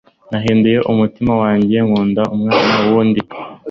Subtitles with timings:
[0.31, 3.21] Nahinduye umutima wanjye Nkunda umwana w'undi